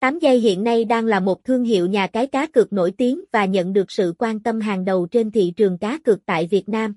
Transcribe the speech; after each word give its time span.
8 0.00 0.18
giây 0.18 0.40
hiện 0.40 0.64
nay 0.64 0.84
đang 0.84 1.06
là 1.06 1.20
một 1.20 1.44
thương 1.44 1.64
hiệu 1.64 1.86
nhà 1.86 2.06
cái 2.06 2.26
cá 2.26 2.46
cược 2.46 2.72
nổi 2.72 2.92
tiếng 2.98 3.24
và 3.32 3.44
nhận 3.44 3.72
được 3.72 3.90
sự 3.90 4.14
quan 4.18 4.40
tâm 4.40 4.60
hàng 4.60 4.84
đầu 4.84 5.06
trên 5.10 5.30
thị 5.30 5.52
trường 5.56 5.78
cá 5.78 5.98
cược 6.04 6.26
tại 6.26 6.46
Việt 6.50 6.68
Nam. 6.68 6.96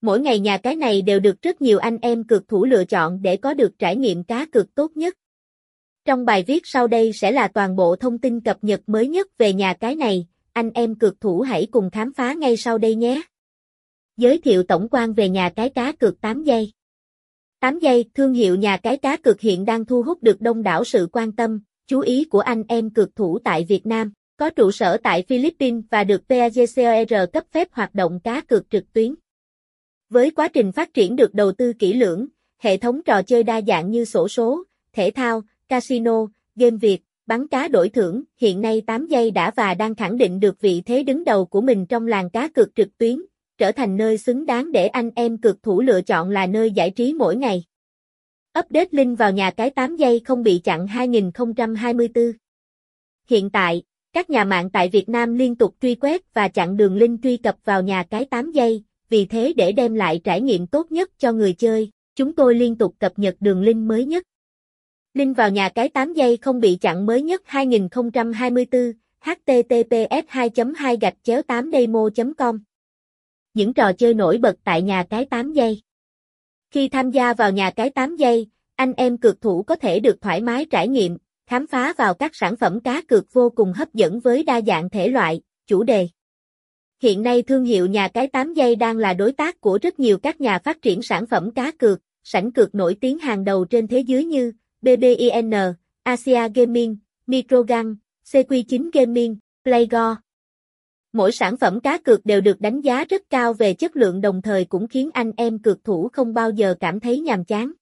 Mỗi 0.00 0.20
ngày 0.20 0.38
nhà 0.38 0.58
cái 0.58 0.76
này 0.76 1.02
đều 1.02 1.20
được 1.20 1.42
rất 1.42 1.62
nhiều 1.62 1.78
anh 1.78 1.98
em 2.02 2.24
cược 2.24 2.48
thủ 2.48 2.64
lựa 2.64 2.84
chọn 2.84 3.22
để 3.22 3.36
có 3.36 3.54
được 3.54 3.78
trải 3.78 3.96
nghiệm 3.96 4.24
cá 4.24 4.46
cược 4.46 4.74
tốt 4.74 4.96
nhất. 4.96 5.14
Trong 6.04 6.24
bài 6.24 6.44
viết 6.46 6.66
sau 6.66 6.86
đây 6.86 7.12
sẽ 7.12 7.30
là 7.32 7.48
toàn 7.48 7.76
bộ 7.76 7.96
thông 7.96 8.18
tin 8.18 8.40
cập 8.40 8.56
nhật 8.62 8.80
mới 8.86 9.08
nhất 9.08 9.38
về 9.38 9.52
nhà 9.52 9.74
cái 9.74 9.96
này, 9.96 10.26
anh 10.52 10.70
em 10.74 10.94
cược 10.94 11.20
thủ 11.20 11.40
hãy 11.40 11.66
cùng 11.70 11.90
khám 11.90 12.12
phá 12.14 12.32
ngay 12.32 12.56
sau 12.56 12.78
đây 12.78 12.94
nhé. 12.94 13.22
Giới 14.16 14.38
thiệu 14.38 14.62
tổng 14.62 14.88
quan 14.90 15.12
về 15.12 15.28
nhà 15.28 15.50
cái 15.56 15.70
cá 15.70 15.92
cược 15.92 16.20
8 16.20 16.44
giây. 16.44 16.72
8 17.60 17.78
giây, 17.78 18.04
thương 18.14 18.32
hiệu 18.32 18.56
nhà 18.56 18.76
cái 18.76 18.96
cá 18.96 19.16
cược 19.16 19.40
hiện 19.40 19.64
đang 19.64 19.84
thu 19.84 20.02
hút 20.02 20.22
được 20.22 20.40
đông 20.40 20.62
đảo 20.62 20.84
sự 20.84 21.08
quan 21.12 21.32
tâm, 21.32 21.62
chú 21.92 22.00
ý 22.00 22.24
của 22.24 22.40
anh 22.40 22.62
em 22.68 22.90
cược 22.90 23.16
thủ 23.16 23.38
tại 23.44 23.64
Việt 23.68 23.86
Nam, 23.86 24.12
có 24.36 24.50
trụ 24.50 24.70
sở 24.70 24.96
tại 25.02 25.22
Philippines 25.28 25.84
và 25.90 26.04
được 26.04 26.28
PAGCOR 26.28 27.30
cấp 27.32 27.44
phép 27.52 27.68
hoạt 27.72 27.94
động 27.94 28.20
cá 28.24 28.40
cược 28.40 28.70
trực 28.70 28.92
tuyến. 28.92 29.14
Với 30.10 30.30
quá 30.30 30.48
trình 30.48 30.72
phát 30.72 30.94
triển 30.94 31.16
được 31.16 31.34
đầu 31.34 31.52
tư 31.52 31.72
kỹ 31.72 31.92
lưỡng, 31.92 32.26
hệ 32.58 32.76
thống 32.76 33.02
trò 33.02 33.22
chơi 33.22 33.42
đa 33.42 33.60
dạng 33.62 33.90
như 33.90 34.04
sổ 34.04 34.28
số, 34.28 34.64
thể 34.92 35.10
thao, 35.10 35.42
casino, 35.68 36.26
game 36.56 36.76
Việt, 36.76 36.98
bắn 37.26 37.48
cá 37.48 37.68
đổi 37.68 37.88
thưởng, 37.88 38.22
hiện 38.36 38.60
nay 38.60 38.82
8 38.86 39.06
giây 39.06 39.30
đã 39.30 39.50
và 39.56 39.74
đang 39.74 39.94
khẳng 39.94 40.16
định 40.16 40.40
được 40.40 40.60
vị 40.60 40.82
thế 40.86 41.02
đứng 41.02 41.24
đầu 41.24 41.46
của 41.46 41.60
mình 41.60 41.86
trong 41.86 42.06
làng 42.06 42.30
cá 42.30 42.48
cược 42.48 42.74
trực 42.74 42.98
tuyến, 42.98 43.22
trở 43.58 43.72
thành 43.72 43.96
nơi 43.96 44.18
xứng 44.18 44.46
đáng 44.46 44.72
để 44.72 44.86
anh 44.86 45.10
em 45.14 45.38
cược 45.38 45.62
thủ 45.62 45.80
lựa 45.80 46.02
chọn 46.02 46.30
là 46.30 46.46
nơi 46.46 46.70
giải 46.70 46.90
trí 46.90 47.14
mỗi 47.14 47.36
ngày. 47.36 47.64
Update 48.58 48.88
link 48.90 49.18
vào 49.18 49.32
nhà 49.32 49.50
cái 49.50 49.70
8 49.70 49.96
giây 49.96 50.20
không 50.24 50.42
bị 50.42 50.60
chặn 50.64 50.86
2024. 50.86 52.32
Hiện 53.28 53.50
tại, 53.50 53.82
các 54.12 54.30
nhà 54.30 54.44
mạng 54.44 54.70
tại 54.70 54.88
Việt 54.88 55.08
Nam 55.08 55.34
liên 55.34 55.56
tục 55.56 55.74
truy 55.80 55.94
quét 55.94 56.34
và 56.34 56.48
chặn 56.48 56.76
đường 56.76 56.96
link 56.96 57.22
truy 57.22 57.36
cập 57.36 57.56
vào 57.64 57.82
nhà 57.82 58.04
cái 58.10 58.24
8 58.24 58.52
giây, 58.52 58.82
vì 59.08 59.24
thế 59.24 59.52
để 59.56 59.72
đem 59.72 59.94
lại 59.94 60.20
trải 60.24 60.40
nghiệm 60.40 60.66
tốt 60.66 60.92
nhất 60.92 61.10
cho 61.18 61.32
người 61.32 61.52
chơi, 61.52 61.90
chúng 62.16 62.34
tôi 62.34 62.54
liên 62.54 62.76
tục 62.76 62.94
cập 62.98 63.12
nhật 63.18 63.36
đường 63.40 63.62
link 63.62 63.88
mới 63.88 64.04
nhất. 64.04 64.24
Link 65.14 65.36
vào 65.36 65.50
nhà 65.50 65.68
cái 65.68 65.88
8 65.88 66.12
giây 66.12 66.36
không 66.36 66.60
bị 66.60 66.78
chặn 66.80 67.06
mới 67.06 67.22
nhất 67.22 67.42
2024, 67.44 68.92
https 69.20 70.24
2 70.28 70.50
2 70.76 70.96
gạch 71.00 71.16
8 71.46 71.70
demo 71.72 72.08
com 72.38 72.58
Những 73.54 73.74
trò 73.74 73.92
chơi 73.92 74.14
nổi 74.14 74.38
bật 74.38 74.56
tại 74.64 74.82
nhà 74.82 75.04
cái 75.10 75.24
8 75.24 75.52
giây 75.52 75.82
khi 76.72 76.88
tham 76.88 77.10
gia 77.10 77.34
vào 77.34 77.52
nhà 77.52 77.70
cái 77.70 77.90
8 77.90 78.16
giây, 78.16 78.46
anh 78.76 78.92
em 78.96 79.18
cược 79.18 79.40
thủ 79.40 79.62
có 79.62 79.76
thể 79.76 80.00
được 80.00 80.20
thoải 80.20 80.40
mái 80.40 80.64
trải 80.64 80.88
nghiệm, 80.88 81.18
khám 81.46 81.66
phá 81.66 81.92
vào 81.98 82.14
các 82.14 82.34
sản 82.34 82.56
phẩm 82.56 82.80
cá 82.80 83.02
cược 83.02 83.32
vô 83.32 83.50
cùng 83.50 83.72
hấp 83.72 83.94
dẫn 83.94 84.20
với 84.20 84.42
đa 84.42 84.60
dạng 84.60 84.90
thể 84.90 85.08
loại, 85.08 85.40
chủ 85.66 85.82
đề. 85.82 86.08
Hiện 87.02 87.22
nay 87.22 87.42
thương 87.42 87.64
hiệu 87.64 87.86
nhà 87.86 88.08
cái 88.08 88.26
8 88.26 88.54
giây 88.54 88.76
đang 88.76 88.96
là 88.96 89.14
đối 89.14 89.32
tác 89.32 89.60
của 89.60 89.78
rất 89.82 90.00
nhiều 90.00 90.18
các 90.18 90.40
nhà 90.40 90.58
phát 90.58 90.82
triển 90.82 91.02
sản 91.02 91.26
phẩm 91.26 91.50
cá 91.50 91.70
cược, 91.70 92.00
sảnh 92.24 92.52
cược 92.52 92.74
nổi 92.74 92.96
tiếng 93.00 93.18
hàng 93.18 93.44
đầu 93.44 93.64
trên 93.64 93.86
thế 93.86 94.00
giới 94.00 94.24
như 94.24 94.52
BBIN, 94.82 95.50
Asia 96.02 96.48
Gaming, 96.54 96.96
Microgun, 97.26 97.96
CQ9 98.24 98.90
Gaming, 98.92 99.36
Playgo. 99.64 100.16
Mỗi 101.12 101.32
sản 101.32 101.56
phẩm 101.56 101.80
cá 101.80 101.98
cược 101.98 102.26
đều 102.26 102.40
được 102.40 102.60
đánh 102.60 102.80
giá 102.80 103.04
rất 103.04 103.22
cao 103.30 103.52
về 103.52 103.74
chất 103.74 103.96
lượng 103.96 104.20
đồng 104.20 104.42
thời 104.42 104.64
cũng 104.64 104.88
khiến 104.88 105.10
anh 105.12 105.32
em 105.36 105.58
cược 105.58 105.84
thủ 105.84 106.08
không 106.12 106.34
bao 106.34 106.50
giờ 106.50 106.74
cảm 106.80 107.00
thấy 107.00 107.20
nhàm 107.20 107.44
chán. 107.44 107.72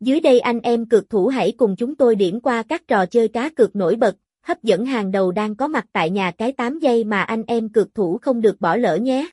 Dưới 0.00 0.20
đây 0.20 0.40
anh 0.40 0.60
em 0.60 0.88
cược 0.88 1.10
thủ 1.10 1.26
hãy 1.26 1.52
cùng 1.56 1.76
chúng 1.76 1.96
tôi 1.96 2.16
điểm 2.16 2.40
qua 2.40 2.62
các 2.62 2.88
trò 2.88 3.06
chơi 3.06 3.28
cá 3.28 3.50
cược 3.50 3.76
nổi 3.76 3.96
bật, 3.96 4.16
hấp 4.42 4.62
dẫn 4.62 4.84
hàng 4.84 5.10
đầu 5.10 5.32
đang 5.32 5.56
có 5.56 5.68
mặt 5.68 5.86
tại 5.92 6.10
nhà 6.10 6.30
cái 6.30 6.52
8 6.52 6.78
giây 6.78 7.04
mà 7.04 7.22
anh 7.22 7.42
em 7.46 7.68
cược 7.68 7.94
thủ 7.94 8.18
không 8.22 8.40
được 8.40 8.60
bỏ 8.60 8.76
lỡ 8.76 8.96
nhé. 8.96 9.30